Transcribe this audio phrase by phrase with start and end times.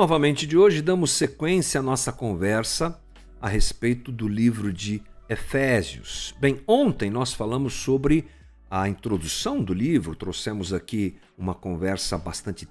[0.00, 2.98] novamente de hoje, damos sequência à nossa conversa
[3.38, 6.34] a respeito do livro de Efésios.
[6.40, 8.24] Bem, ontem nós falamos sobre
[8.70, 12.66] a introdução do livro, trouxemos aqui uma conversa bastante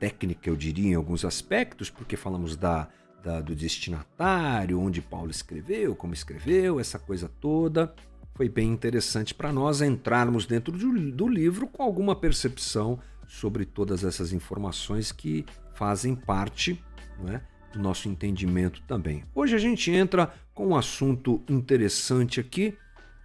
[0.00, 2.88] técnica, eu diria, em alguns aspectos, porque falamos da,
[3.22, 7.94] da, do destinatário, onde Paulo escreveu, como escreveu, essa coisa toda.
[8.34, 12.98] Foi bem interessante para nós entrarmos dentro do, do livro com alguma percepção
[13.32, 16.78] sobre todas essas informações que fazem parte
[17.26, 17.40] é,
[17.72, 19.24] do nosso entendimento também.
[19.34, 22.76] Hoje a gente entra com um assunto interessante aqui,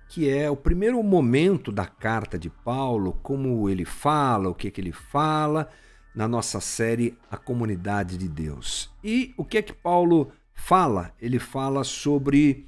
[0.08, 4.80] que é o primeiro momento da carta de Paulo, como ele fala, o que, que
[4.80, 5.70] ele fala
[6.16, 8.90] na nossa série A Comunidade de Deus.
[9.04, 11.14] E o que é que Paulo fala?
[11.22, 12.66] Ele fala sobre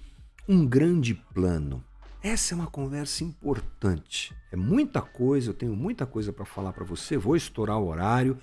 [0.47, 1.83] um grande plano.
[2.22, 4.36] Essa é uma conversa importante.
[4.52, 8.38] É muita coisa, eu tenho muita coisa para falar para você, vou estourar o horário,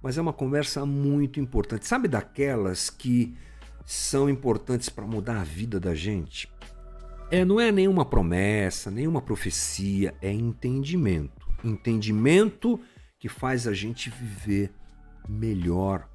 [0.00, 1.88] mas é uma conversa muito importante.
[1.88, 3.36] Sabe daquelas que
[3.84, 6.48] são importantes para mudar a vida da gente?
[7.28, 11.48] É, não é nenhuma promessa, nenhuma profecia, é entendimento.
[11.64, 12.78] Entendimento
[13.18, 14.72] que faz a gente viver
[15.28, 16.08] melhor.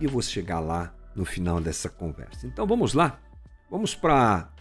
[0.00, 2.46] E eu vou chegar lá no final dessa conversa.
[2.46, 3.18] Então vamos lá?
[3.68, 4.51] Vamos para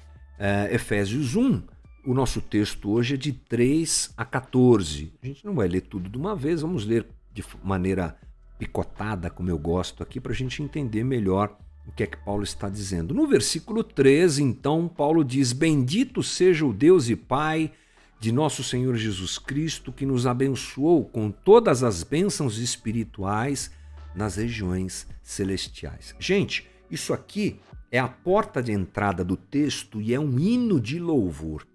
[0.41, 1.61] é, Efésios 1.
[2.03, 5.13] O nosso texto hoje é de 3 a 14.
[5.21, 8.17] A gente não vai ler tudo de uma vez, vamos ler de maneira
[8.57, 11.55] picotada, como eu gosto aqui, para a gente entender melhor
[11.87, 13.13] o que é que Paulo está dizendo.
[13.13, 17.71] No versículo 13, então, Paulo diz: Bendito seja o Deus e Pai
[18.19, 23.69] de nosso Senhor Jesus Cristo, que nos abençoou com todas as bênçãos espirituais
[24.15, 26.15] nas regiões celestiais.
[26.19, 27.59] Gente, isso aqui
[27.91, 31.67] é a porta de entrada do texto e é um hino de louvor.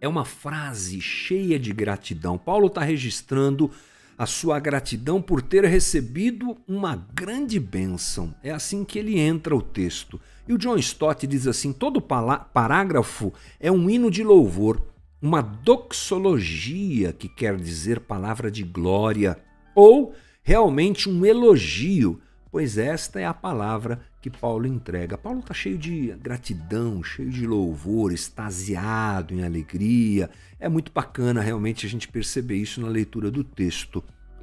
[0.00, 2.38] É uma frase cheia de gratidão.
[2.38, 3.70] Paulo está registrando
[4.16, 8.34] a sua gratidão por ter recebido uma grande bênção.
[8.42, 10.20] É assim que ele entra o texto.
[10.46, 14.82] E o John Stott diz assim: todo parágrafo é um hino de louvor
[15.20, 19.36] uma doxologia, que quer dizer palavra de glória,
[19.74, 25.18] ou realmente um elogio, pois esta é a palavra que Paulo entrega.
[25.18, 30.30] Paulo está cheio de gratidão, cheio de louvor, extasiado em alegria.
[30.58, 34.02] É muito bacana realmente a gente perceber isso na leitura do texto.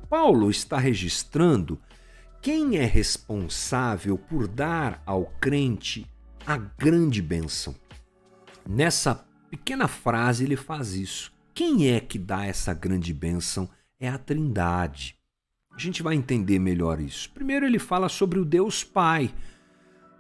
[0.10, 1.80] Paulo está registrando
[2.42, 6.06] quem é responsável por dar ao crente
[6.46, 7.76] a grande bênção.
[8.68, 11.34] Nessa pequena frase ele faz isso.
[11.54, 13.70] Quem é que dá essa grande bênção?
[14.00, 15.16] É a Trindade.
[15.76, 17.30] A gente vai entender melhor isso.
[17.32, 19.34] Primeiro ele fala sobre o Deus Pai.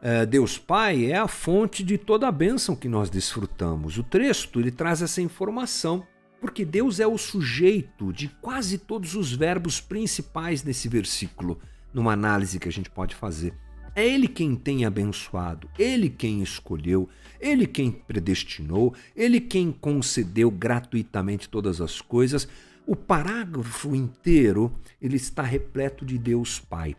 [0.01, 3.97] É, Deus Pai é a fonte de toda a bênção que nós desfrutamos.
[3.97, 6.05] O texto ele traz essa informação
[6.45, 11.59] porque Deus é o sujeito de quase todos os verbos principais nesse versículo,
[11.93, 13.53] numa análise que a gente pode fazer.
[13.95, 21.47] É Ele quem tem abençoado, Ele quem escolheu, Ele quem predestinou, Ele quem concedeu gratuitamente
[21.47, 22.47] todas as coisas.
[22.85, 26.95] O parágrafo inteiro ele está repleto de Deus Pai.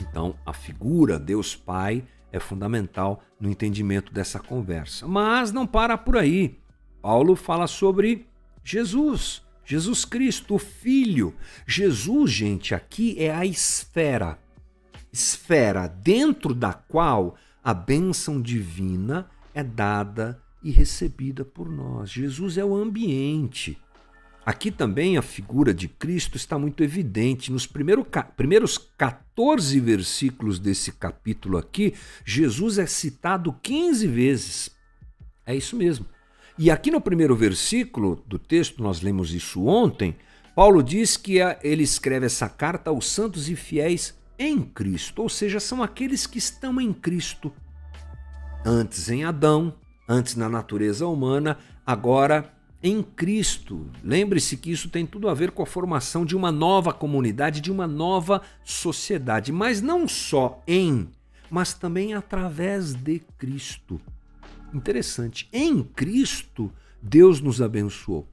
[0.00, 5.06] Então, a figura Deus Pai é fundamental no entendimento dessa conversa.
[5.06, 6.58] Mas não para por aí.
[7.00, 8.26] Paulo fala sobre
[8.64, 11.34] Jesus, Jesus Cristo, o Filho.
[11.66, 14.38] Jesus, gente, aqui é a esfera
[15.14, 22.10] esfera dentro da qual a bênção divina é dada e recebida por nós.
[22.10, 23.78] Jesus é o ambiente.
[24.44, 27.50] Aqui também a figura de Cristo está muito evidente.
[27.50, 28.06] Nos primeiro,
[28.36, 31.94] primeiros 14 versículos desse capítulo aqui,
[32.24, 34.70] Jesus é citado 15 vezes.
[35.46, 36.06] É isso mesmo.
[36.58, 40.14] E aqui no primeiro versículo do texto, nós lemos isso ontem,
[40.54, 45.58] Paulo diz que ele escreve essa carta aos santos e fiéis em Cristo, ou seja,
[45.58, 47.52] são aqueles que estão em Cristo.
[48.64, 49.74] Antes em Adão,
[50.08, 52.53] antes na natureza humana, agora
[52.84, 53.90] em Cristo.
[54.04, 57.72] Lembre-se que isso tem tudo a ver com a formação de uma nova comunidade, de
[57.72, 61.08] uma nova sociedade, mas não só em,
[61.50, 63.98] mas também através de Cristo.
[64.74, 66.70] Interessante, em Cristo
[67.00, 68.28] Deus nos abençoou.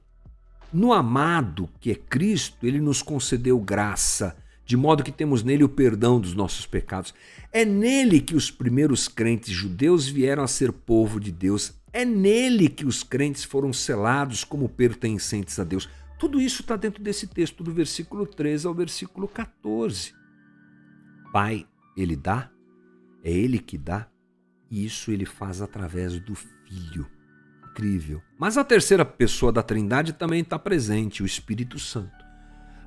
[0.70, 5.68] No amado, que é Cristo, ele nos concedeu graça de modo que temos nele o
[5.68, 7.12] perdão dos nossos pecados.
[7.52, 11.74] É nele que os primeiros crentes judeus vieram a ser povo de Deus.
[11.92, 15.88] É nele que os crentes foram selados como pertencentes a Deus.
[16.18, 20.14] Tudo isso está dentro desse texto, do versículo 13 ao versículo 14.
[21.32, 21.66] Pai,
[21.96, 22.50] ele dá,
[23.22, 24.08] é ele que dá,
[24.70, 27.06] e isso ele faz através do Filho.
[27.70, 28.22] Incrível.
[28.38, 32.22] Mas a terceira pessoa da Trindade também está presente, o Espírito Santo.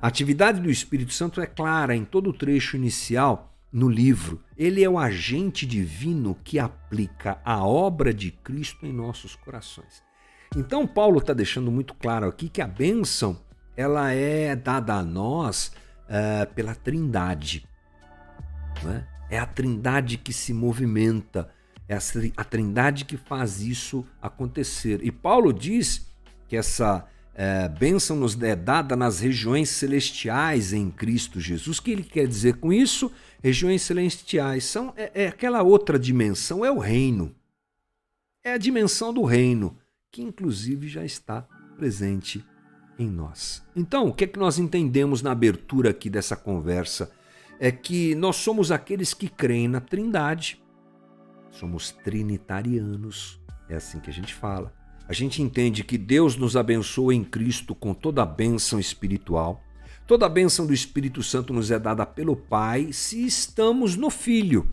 [0.00, 4.42] A atividade do Espírito Santo é clara em todo o trecho inicial no livro.
[4.56, 10.02] Ele é o agente divino que aplica a obra de Cristo em nossos corações.
[10.56, 13.38] Então, Paulo está deixando muito claro aqui que a bênção
[13.76, 15.72] ela é dada a nós
[16.06, 17.68] uh, pela Trindade.
[19.30, 19.36] É?
[19.36, 21.50] é a Trindade que se movimenta,
[21.88, 21.96] é
[22.36, 25.00] a Trindade que faz isso acontecer.
[25.02, 26.10] E Paulo diz
[26.48, 27.06] que essa
[27.38, 31.78] é, bênção nos é dada nas regiões celestiais em Cristo Jesus.
[31.78, 33.12] O que ele quer dizer com isso?
[33.42, 37.36] Regiões celestiais são é, é aquela outra dimensão, é o reino.
[38.42, 39.76] É a dimensão do reino,
[40.10, 41.42] que inclusive já está
[41.76, 42.42] presente
[42.98, 43.62] em nós.
[43.76, 47.12] Então, o que é que nós entendemos na abertura aqui dessa conversa?
[47.60, 50.58] É que nós somos aqueles que creem na Trindade.
[51.50, 54.72] Somos trinitarianos, é assim que a gente fala.
[55.08, 59.62] A gente entende que Deus nos abençoa em Cristo com toda a bênção espiritual.
[60.04, 64.68] Toda a bênção do Espírito Santo nos é dada pelo Pai se estamos no Filho.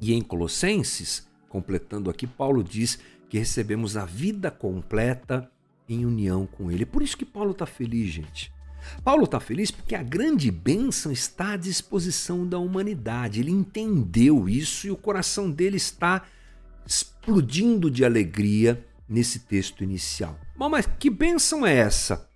[0.00, 2.98] E em Colossenses, completando aqui, Paulo diz
[3.30, 5.50] que recebemos a vida completa
[5.88, 6.84] em união com Ele.
[6.84, 8.52] Por isso que Paulo está feliz, gente.
[9.02, 13.40] Paulo está feliz porque a grande bênção está à disposição da humanidade.
[13.40, 16.24] Ele entendeu isso e o coração dele está
[16.86, 20.38] explodindo de alegria nesse texto inicial.
[20.56, 22.28] Bom, mas que bênção é essa?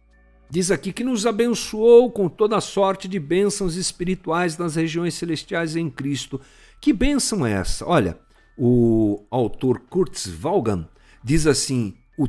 [0.48, 5.88] Diz aqui que nos abençoou com toda sorte de bênçãos espirituais nas regiões celestiais em
[5.88, 6.40] Cristo.
[6.80, 7.86] Que bênção é essa?
[7.86, 8.18] Olha,
[8.58, 10.88] o autor Kurtz Vaughan
[11.22, 12.26] diz assim: o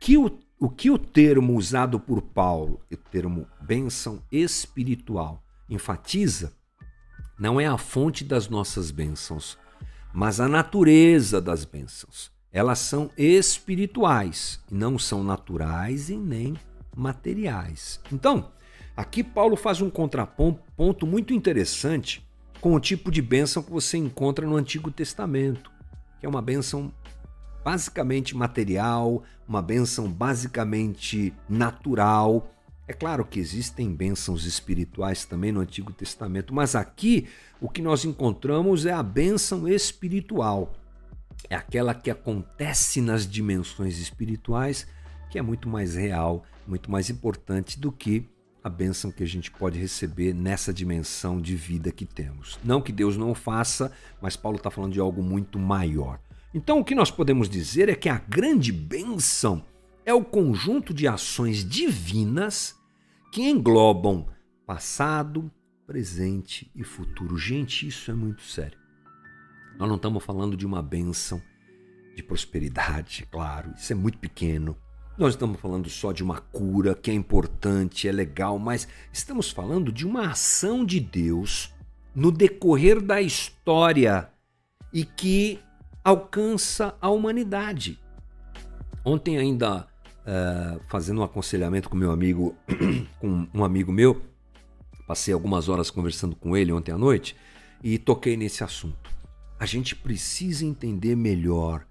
[0.00, 0.30] que o
[0.60, 5.40] o que o termo usado por Paulo, o termo bênção espiritual,
[5.70, 6.52] enfatiza
[7.38, 9.56] não é a fonte das nossas bênçãos,
[10.12, 12.32] mas a natureza das bênçãos.
[12.52, 16.54] Elas são espirituais, não são naturais e nem
[16.96, 18.00] materiais.
[18.12, 18.50] Então,
[18.96, 22.26] aqui Paulo faz um contraponto muito interessante
[22.60, 25.70] com o tipo de bênção que você encontra no Antigo Testamento,
[26.18, 26.92] que é uma bênção
[27.64, 32.50] basicamente material, uma bênção basicamente natural.
[32.88, 37.28] É claro que existem bênçãos espirituais também no Antigo Testamento, mas aqui
[37.60, 40.72] o que nós encontramos é a bênção espiritual.
[41.48, 44.86] É aquela que acontece nas dimensões espirituais,
[45.30, 48.28] que é muito mais real, muito mais importante do que
[48.62, 52.58] a bênção que a gente pode receber nessa dimensão de vida que temos.
[52.62, 56.20] Não que Deus não faça, mas Paulo está falando de algo muito maior.
[56.52, 59.64] Então, o que nós podemos dizer é que a grande bênção
[60.04, 62.74] é o conjunto de ações divinas
[63.30, 64.26] que englobam
[64.66, 65.50] passado,
[65.86, 67.36] presente e futuro.
[67.36, 68.78] Gente, isso é muito sério.
[69.78, 71.40] Nós não estamos falando de uma bênção
[72.16, 74.76] de prosperidade, claro, isso é muito pequeno.
[75.16, 79.92] Nós estamos falando só de uma cura que é importante, é legal, mas estamos falando
[79.92, 81.72] de uma ação de Deus
[82.12, 84.28] no decorrer da história
[84.92, 85.60] e que
[86.02, 88.00] alcança a humanidade.
[89.04, 92.56] Ontem ainda uh, fazendo um aconselhamento com meu amigo,
[93.20, 94.20] com um amigo meu,
[95.06, 97.36] passei algumas horas conversando com ele ontem à noite
[97.80, 99.17] e toquei nesse assunto.
[99.58, 101.86] A gente precisa entender melhor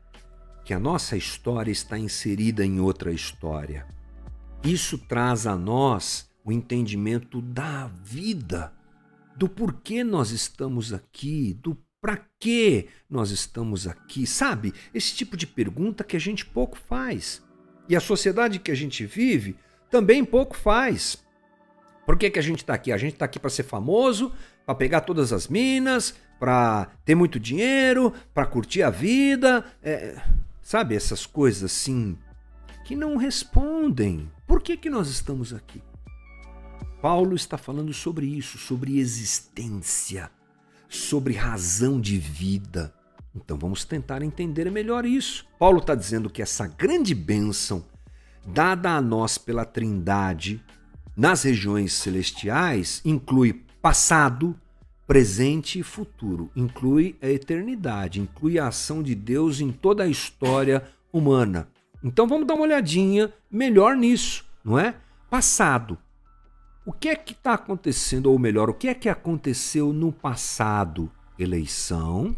[0.63, 3.85] que a nossa história está inserida em outra história.
[4.63, 8.73] Isso traz a nós o entendimento da vida,
[9.35, 14.25] do porquê nós estamos aqui, do para que nós estamos aqui?
[14.25, 14.73] Sabe?
[14.93, 17.43] Esse tipo de pergunta que a gente pouco faz.
[17.89, 19.57] E a sociedade que a gente vive
[19.89, 21.17] também pouco faz.
[22.05, 22.91] Por que, que a gente está aqui?
[22.91, 24.31] A gente está aqui para ser famoso,
[24.65, 29.65] para pegar todas as minas, para ter muito dinheiro, para curtir a vida.
[29.81, 30.21] É,
[30.61, 32.17] sabe, essas coisas assim
[32.85, 34.31] que não respondem.
[34.45, 35.81] Por que, que nós estamos aqui?
[37.01, 40.31] Paulo está falando sobre isso, sobre existência
[40.89, 42.93] sobre razão de vida.
[43.35, 45.45] Então vamos tentar entender melhor isso.
[45.59, 47.85] Paulo está dizendo que essa grande bênção
[48.45, 50.63] dada a nós pela Trindade
[51.15, 54.55] nas regiões celestiais inclui passado,
[55.07, 60.83] presente e futuro, inclui a eternidade, inclui a ação de Deus em toda a história
[61.11, 61.69] humana.
[62.03, 64.95] Então vamos dar uma olhadinha melhor nisso, não é?
[65.29, 65.97] Passado,
[66.85, 71.09] o que é que está acontecendo, ou melhor, o que é que aconteceu no passado?
[71.39, 72.35] Eleição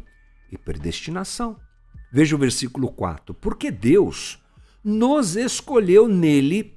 [0.51, 1.57] e predestinação.
[2.11, 3.33] Veja o versículo 4.
[3.33, 4.39] Porque Deus
[4.83, 6.75] nos escolheu nele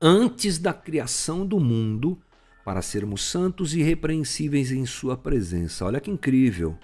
[0.00, 2.20] antes da criação do mundo
[2.64, 5.84] para sermos santos e irrepreensíveis em Sua presença.
[5.84, 6.76] Olha que incrível.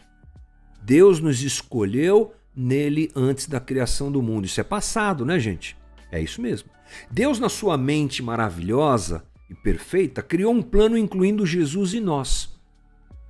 [0.83, 4.47] Deus nos escolheu nele antes da criação do mundo.
[4.47, 5.76] Isso é passado, né, gente?
[6.11, 6.71] É isso mesmo.
[7.11, 12.56] Deus, na sua mente maravilhosa, e perfeita, criou um plano incluindo Jesus e nós.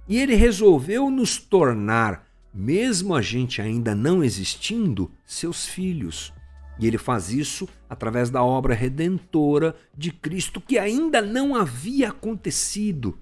[0.09, 6.33] E ele resolveu nos tornar, mesmo a gente ainda não existindo, seus filhos.
[6.79, 13.19] E ele faz isso através da obra redentora de Cristo que ainda não havia acontecido.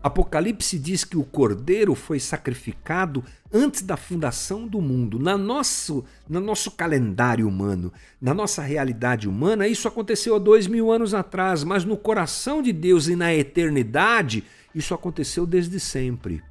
[0.00, 5.18] Apocalipse diz que o cordeiro foi sacrificado antes da fundação do mundo.
[5.18, 10.92] Na nosso, no nosso calendário humano, na nossa realidade humana, isso aconteceu há dois mil
[10.92, 16.42] anos atrás, mas no coração de Deus e na eternidade, isso aconteceu desde sempre.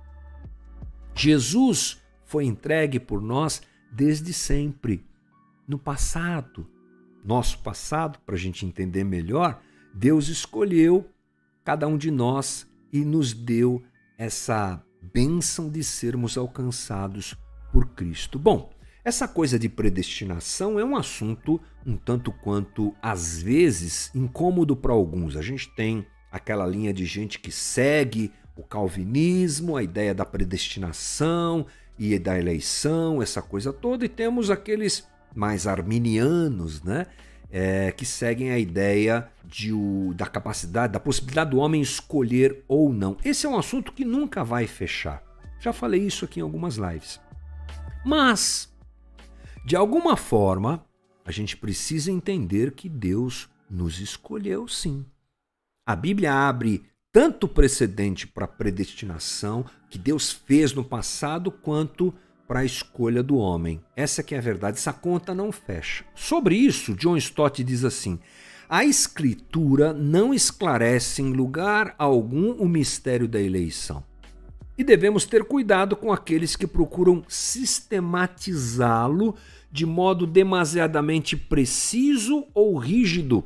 [1.15, 5.05] Jesus foi entregue por nós desde sempre.
[5.67, 6.65] No passado,
[7.23, 9.61] nosso passado, para a gente entender melhor,
[9.93, 11.09] Deus escolheu
[11.63, 13.83] cada um de nós e nos deu
[14.17, 17.35] essa bênção de sermos alcançados
[17.71, 18.39] por Cristo.
[18.39, 18.71] Bom,
[19.03, 25.37] essa coisa de predestinação é um assunto um tanto quanto, às vezes, incômodo para alguns.
[25.37, 31.65] A gente tem aquela linha de gente que segue o calvinismo, a ideia da predestinação
[31.97, 37.05] e da eleição, essa coisa toda, e temos aqueles mais arminianos, né?
[37.49, 42.91] é, que seguem a ideia de o, da capacidade, da possibilidade do homem escolher ou
[42.91, 43.17] não.
[43.23, 45.23] Esse é um assunto que nunca vai fechar.
[45.59, 47.19] Já falei isso aqui em algumas lives.
[48.05, 48.71] Mas,
[49.65, 50.85] de alguma forma,
[51.25, 55.05] a gente precisa entender que Deus nos escolheu sim.
[55.85, 62.13] A Bíblia abre tanto precedente para predestinação que Deus fez no passado, quanto
[62.47, 63.81] para a escolha do homem.
[63.95, 66.05] Essa que é a verdade, essa conta não fecha.
[66.15, 68.17] Sobre isso, John Stott diz assim:
[68.69, 74.03] a escritura não esclarece em lugar algum o mistério da eleição.
[74.77, 79.35] E devemos ter cuidado com aqueles que procuram sistematizá-lo
[79.71, 83.43] de modo demasiadamente preciso ou rígido.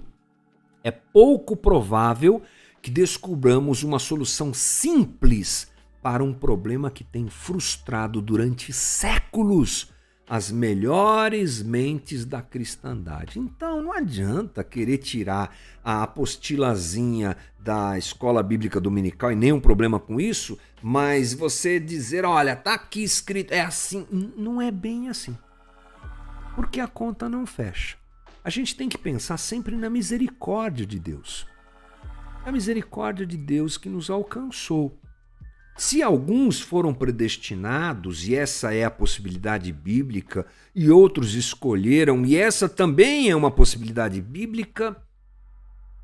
[0.83, 2.41] É pouco provável
[2.81, 5.70] que descubramos uma solução simples
[6.01, 9.91] para um problema que tem frustrado durante séculos
[10.31, 13.37] as melhores mentes da cristandade.
[13.37, 15.53] Então não adianta querer tirar
[15.83, 22.55] a apostilazinha da escola bíblica dominical e nenhum problema com isso, mas você dizer, olha,
[22.55, 25.37] tá aqui escrito, é assim, não é bem assim.
[26.55, 27.97] Porque a conta não fecha.
[28.41, 31.45] A gente tem que pensar sempre na misericórdia de Deus.
[32.45, 34.97] A misericórdia de Deus que nos alcançou.
[35.77, 42.69] Se alguns foram predestinados, e essa é a possibilidade bíblica, e outros escolheram, e essa
[42.69, 44.95] também é uma possibilidade bíblica,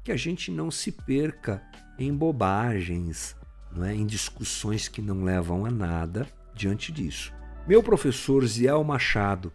[0.04, 1.62] que a gente não se perca
[2.00, 3.36] em bobagens,
[3.72, 3.94] não é?
[3.94, 7.34] em discussões que não levam a nada diante disso.
[7.68, 9.52] Meu professor Ziel Machado,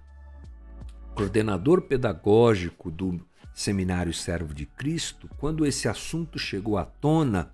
[1.14, 3.18] coordenador pedagógico do
[3.54, 7.52] Seminário Servo de Cristo, quando esse assunto chegou à tona,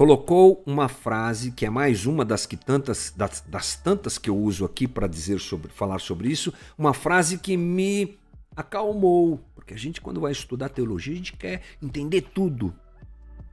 [0.00, 4.34] colocou uma frase que é mais uma das que tantas das, das tantas que eu
[4.38, 8.18] uso aqui para dizer sobre falar sobre isso, uma frase que me
[8.56, 12.74] acalmou, porque a gente quando vai estudar teologia, a gente quer entender tudo.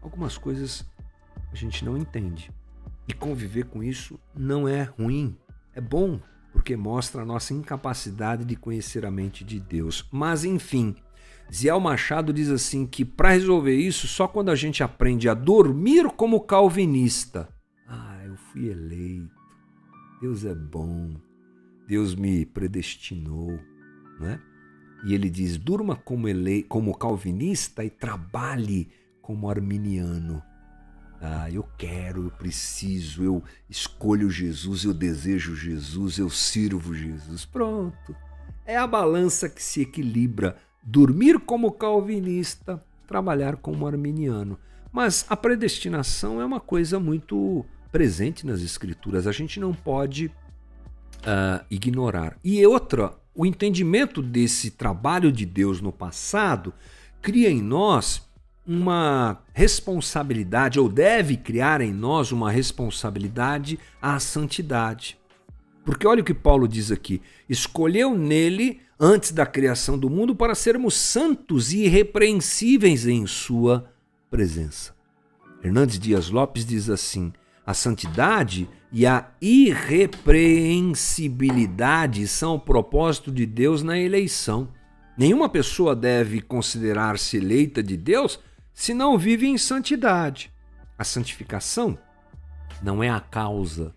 [0.02, 0.86] Algumas coisas
[1.52, 2.50] a gente não entende.
[3.10, 5.36] E conviver com isso não é ruim,
[5.76, 6.18] é bom,
[6.54, 10.08] porque mostra a nossa incapacidade de conhecer a mente de Deus.
[10.10, 10.96] Mas enfim,
[11.54, 16.10] Ziel Machado diz assim que para resolver isso, só quando a gente aprende a dormir
[16.16, 17.50] como calvinista.
[17.88, 19.36] Ah, eu fui eleito.
[20.22, 21.16] Deus é bom.
[21.88, 23.58] Deus me predestinou,
[24.20, 24.42] né?
[25.06, 28.90] E ele diz: durma como, ele, como calvinista e trabalhe
[29.22, 30.44] como arminiano.
[31.22, 37.46] Ah, eu quero, eu preciso, eu escolho Jesus, eu desejo Jesus, eu sirvo Jesus.
[37.46, 38.16] Pronto.
[38.66, 40.58] É a balança que se equilibra
[40.90, 44.58] dormir como calvinista, trabalhar como arminiano.
[44.90, 51.66] Mas a predestinação é uma coisa muito presente nas escrituras, a gente não pode uh,
[51.70, 52.38] ignorar.
[52.42, 56.74] E outra, o entendimento desse trabalho de Deus no passado
[57.22, 58.26] cria em nós
[58.66, 65.18] uma responsabilidade, ou deve criar em nós uma responsabilidade à santidade.
[65.88, 70.54] Porque olha o que Paulo diz aqui: escolheu nele antes da criação do mundo para
[70.54, 73.90] sermos santos e irrepreensíveis em Sua
[74.30, 74.94] presença.
[75.64, 77.32] Hernandes Dias Lopes diz assim:
[77.66, 84.68] a santidade e a irrepreensibilidade são o propósito de Deus na eleição.
[85.18, 88.42] Nenhuma pessoa deve considerar-se eleita de Deus
[88.74, 90.52] se não vive em santidade.
[90.98, 91.98] A santificação
[92.84, 93.96] não é a causa,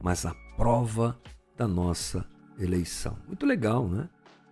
[0.00, 1.20] mas a prova
[1.62, 2.24] da nossa
[2.58, 3.16] eleição.
[3.26, 4.08] Muito legal, né?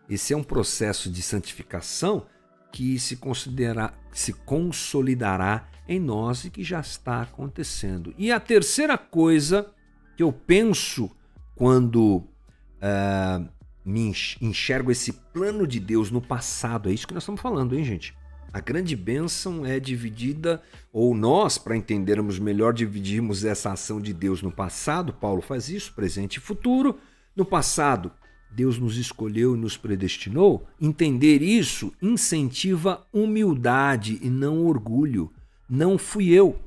[0.09, 2.26] Esse é um processo de santificação
[2.73, 8.14] que se, considerar, se consolidará em nós e que já está acontecendo.
[8.17, 9.69] E a terceira coisa
[10.17, 11.11] que eu penso
[11.57, 13.49] quando uh,
[13.85, 17.85] me enxergo esse plano de Deus no passado, é isso que nós estamos falando, hein,
[17.85, 18.17] gente?
[18.52, 20.61] A grande bênção é dividida,
[20.92, 25.95] ou nós, para entendermos melhor, dividimos essa ação de Deus no passado, Paulo faz isso,
[25.95, 26.99] presente e futuro.
[27.37, 28.11] No passado,
[28.50, 30.66] Deus nos escolheu e nos predestinou.
[30.80, 35.33] Entender isso incentiva humildade e não orgulho.
[35.69, 36.59] Não fui eu,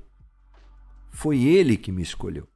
[1.13, 2.47] foi ele que me escolheu.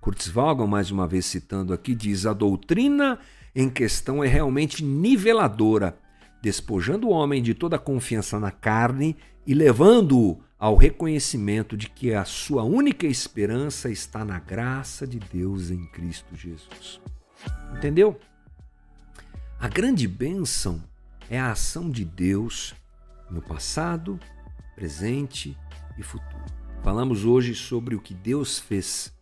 [0.00, 3.18] Kurzweil, mais uma vez citando aqui, diz: a doutrina
[3.54, 5.98] em questão é realmente niveladora
[6.40, 9.16] despojando o homem de toda confiança na carne
[9.46, 15.70] e levando-o ao reconhecimento de que a sua única esperança está na graça de Deus
[15.70, 17.00] em Cristo Jesus.
[17.76, 18.18] Entendeu?
[19.58, 20.82] A grande bênção
[21.30, 22.74] é a ação de Deus
[23.30, 24.18] no passado,
[24.74, 25.56] presente
[25.96, 26.44] e futuro.
[26.82, 29.12] Falamos hoje sobre o que Deus fez.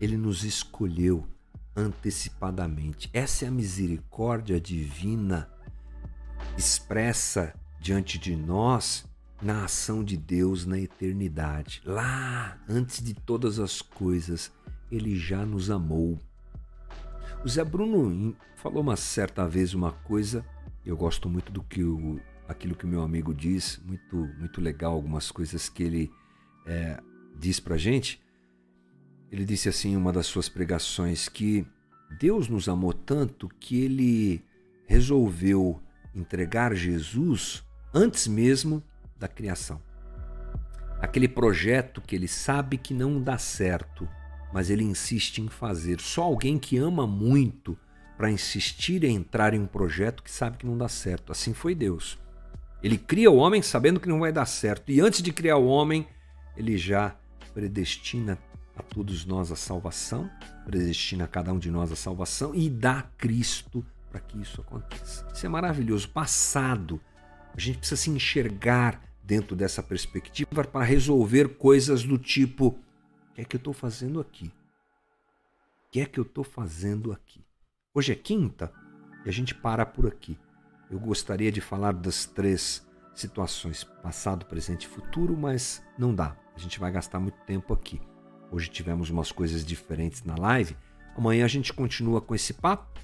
[0.00, 1.26] Ele nos escolheu
[1.74, 3.08] antecipadamente.
[3.12, 5.48] Essa é a misericórdia divina
[6.56, 9.08] expressa diante de nós
[9.40, 11.80] na ação de Deus na eternidade.
[11.84, 14.52] Lá, antes de todas as coisas,
[14.90, 16.20] ele já nos amou.
[17.44, 20.44] O Zé Bruno falou uma certa vez uma coisa,
[20.84, 24.92] eu gosto muito do que o, aquilo que o meu amigo diz, muito, muito legal
[24.92, 26.10] algumas coisas que ele
[26.66, 27.00] é,
[27.38, 28.20] diz pra gente.
[29.30, 31.64] Ele disse assim em uma das suas pregações que
[32.18, 34.42] Deus nos amou tanto que ele
[34.86, 35.80] resolveu
[36.18, 38.82] entregar Jesus antes mesmo
[39.18, 39.80] da criação.
[41.00, 44.08] Aquele projeto que ele sabe que não dá certo,
[44.52, 46.00] mas ele insiste em fazer.
[46.00, 47.78] Só alguém que ama muito
[48.16, 51.30] para insistir em entrar em um projeto que sabe que não dá certo.
[51.30, 52.18] Assim foi Deus.
[52.82, 55.66] Ele cria o homem sabendo que não vai dar certo, e antes de criar o
[55.66, 56.06] homem,
[56.56, 57.16] ele já
[57.52, 58.38] predestina
[58.76, 60.30] a todos nós a salvação,
[60.64, 65.26] predestina a cada um de nós a salvação e dá Cristo para que isso aconteça.
[65.32, 66.08] Isso é maravilhoso.
[66.08, 67.00] Passado,
[67.54, 73.42] a gente precisa se enxergar dentro dessa perspectiva para resolver coisas do tipo: o que
[73.42, 74.46] é que eu estou fazendo aqui?
[75.86, 77.44] O que é que eu estou fazendo aqui?
[77.94, 78.72] Hoje é quinta
[79.24, 80.38] e a gente para por aqui.
[80.90, 86.36] Eu gostaria de falar das três situações, passado, presente e futuro, mas não dá.
[86.54, 88.00] A gente vai gastar muito tempo aqui.
[88.50, 90.76] Hoje tivemos umas coisas diferentes na live.
[91.16, 92.98] Amanhã a gente continua com esse papo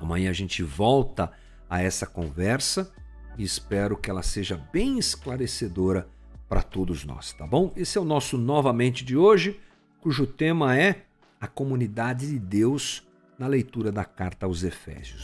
[0.00, 1.32] Amanhã a gente volta
[1.68, 2.92] a essa conversa
[3.36, 6.08] e espero que ela seja bem esclarecedora
[6.48, 7.72] para todos nós, tá bom?
[7.76, 9.60] Esse é o nosso novamente de hoje,
[10.00, 11.04] cujo tema é
[11.40, 13.06] a comunidade de Deus
[13.38, 15.22] na leitura da carta aos Efésios.